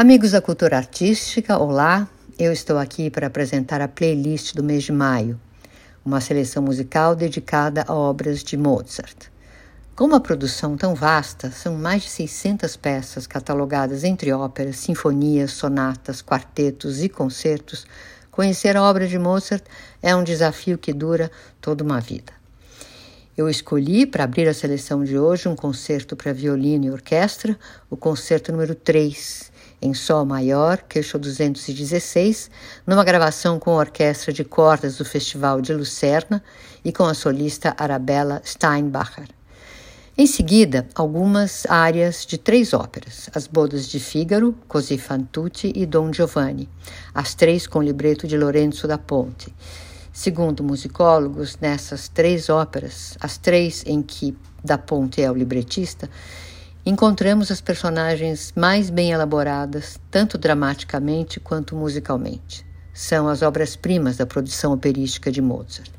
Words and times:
Amigos 0.00 0.30
da 0.30 0.40
cultura 0.40 0.76
artística, 0.76 1.58
olá! 1.58 2.08
Eu 2.38 2.52
estou 2.52 2.78
aqui 2.78 3.10
para 3.10 3.26
apresentar 3.26 3.80
a 3.80 3.88
playlist 3.88 4.54
do 4.54 4.62
mês 4.62 4.84
de 4.84 4.92
maio, 4.92 5.40
uma 6.04 6.20
seleção 6.20 6.62
musical 6.62 7.16
dedicada 7.16 7.84
a 7.84 7.92
obras 7.92 8.44
de 8.44 8.56
Mozart. 8.56 9.26
Com 9.96 10.04
uma 10.04 10.20
produção 10.20 10.76
tão 10.76 10.94
vasta, 10.94 11.50
são 11.50 11.74
mais 11.74 12.04
de 12.04 12.10
600 12.10 12.76
peças 12.76 13.26
catalogadas 13.26 14.04
entre 14.04 14.32
óperas, 14.32 14.76
sinfonias, 14.76 15.50
sonatas, 15.50 16.22
quartetos 16.22 17.02
e 17.02 17.08
concertos. 17.08 17.84
Conhecer 18.30 18.76
a 18.76 18.84
obra 18.84 19.08
de 19.08 19.18
Mozart 19.18 19.64
é 20.00 20.14
um 20.14 20.22
desafio 20.22 20.78
que 20.78 20.92
dura 20.92 21.28
toda 21.60 21.82
uma 21.82 22.00
vida. 22.00 22.32
Eu 23.36 23.48
escolhi 23.48 24.06
para 24.06 24.22
abrir 24.22 24.46
a 24.46 24.54
seleção 24.54 25.02
de 25.02 25.18
hoje 25.18 25.48
um 25.48 25.56
concerto 25.56 26.14
para 26.14 26.32
violino 26.32 26.84
e 26.84 26.90
orquestra, 26.92 27.58
o 27.90 27.96
concerto 27.96 28.52
número 28.52 28.76
3, 28.76 29.57
em 29.80 29.94
Sol 29.94 30.24
maior, 30.24 30.82
queixo 30.88 31.18
216, 31.18 32.50
numa 32.86 33.04
gravação 33.04 33.58
com 33.58 33.70
a 33.70 33.76
orquestra 33.78 34.32
de 34.32 34.44
cordas 34.44 34.98
do 34.98 35.04
Festival 35.04 35.60
de 35.60 35.72
Lucerna 35.72 36.42
e 36.84 36.92
com 36.92 37.04
a 37.04 37.14
solista 37.14 37.74
Arabella 37.78 38.42
Steinbacher. 38.44 39.28
Em 40.16 40.26
seguida, 40.26 40.88
algumas 40.96 41.64
áreas 41.66 42.26
de 42.26 42.36
três 42.38 42.72
óperas: 42.72 43.30
As 43.32 43.46
Bodas 43.46 43.88
de 43.88 44.00
Fígaro, 44.00 44.52
Così 44.66 44.98
fan 44.98 45.20
tutti 45.20 45.72
e 45.72 45.86
Don 45.86 46.12
Giovanni, 46.12 46.68
as 47.14 47.36
três 47.36 47.68
com 47.68 47.80
libreto 47.80 48.26
de 48.26 48.36
Lorenzo 48.36 48.88
da 48.88 48.98
Ponte. 48.98 49.54
Segundo 50.12 50.64
musicólogos, 50.64 51.56
nessas 51.60 52.08
três 52.08 52.48
óperas, 52.48 53.16
as 53.20 53.38
três 53.38 53.84
em 53.86 54.02
que 54.02 54.36
da 54.64 54.76
Ponte 54.76 55.22
é 55.22 55.30
o 55.30 55.34
libretista, 55.34 56.10
encontramos 56.88 57.50
as 57.50 57.60
personagens 57.60 58.50
mais 58.56 58.88
bem 58.88 59.10
elaboradas, 59.10 60.00
tanto 60.10 60.38
dramaticamente 60.38 61.38
quanto 61.38 61.76
musicalmente. 61.76 62.64
São 62.94 63.28
as 63.28 63.42
obras-primas 63.42 64.16
da 64.16 64.24
produção 64.24 64.72
operística 64.72 65.30
de 65.30 65.42
Mozart. 65.42 65.90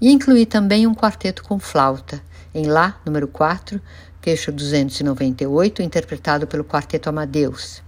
E 0.00 0.10
inclui 0.10 0.46
também 0.46 0.86
um 0.86 0.94
quarteto 0.94 1.44
com 1.44 1.58
flauta, 1.58 2.22
em 2.54 2.64
Lá, 2.64 2.98
número 3.04 3.28
4, 3.28 3.78
queixo 4.22 4.50
298, 4.50 5.82
interpretado 5.82 6.46
pelo 6.46 6.64
quarteto 6.64 7.10
Amadeus, 7.10 7.82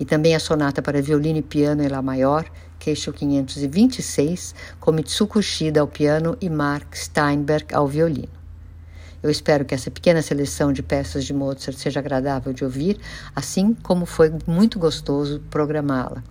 e 0.00 0.04
também 0.04 0.34
a 0.34 0.40
sonata 0.40 0.82
para 0.82 1.00
violino 1.00 1.38
e 1.38 1.42
piano 1.42 1.84
em 1.84 1.88
Lá 1.88 2.02
maior, 2.02 2.50
queixo 2.80 3.12
526, 3.12 4.56
com 4.80 4.90
Mitsuko 4.90 5.40
Shida 5.40 5.80
ao 5.80 5.86
piano 5.86 6.36
e 6.40 6.50
Mark 6.50 6.96
Steinberg 6.96 7.72
ao 7.72 7.86
violino. 7.86 8.35
Eu 9.22 9.30
espero 9.30 9.64
que 9.64 9.74
essa 9.74 9.90
pequena 9.90 10.22
seleção 10.22 10.72
de 10.72 10.82
peças 10.82 11.24
de 11.24 11.32
Mozart 11.32 11.76
seja 11.76 12.00
agradável 12.00 12.52
de 12.52 12.64
ouvir, 12.64 12.98
assim 13.34 13.74
como 13.82 14.06
foi 14.06 14.32
muito 14.46 14.78
gostoso 14.78 15.42
programá-la. 15.50 16.22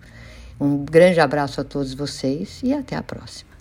Um 0.59 0.85
grande 0.85 1.19
abraço 1.19 1.59
a 1.59 1.63
todos 1.63 1.93
vocês 1.93 2.61
e 2.63 2.73
até 2.73 2.95
a 2.95 3.03
próxima. 3.03 3.54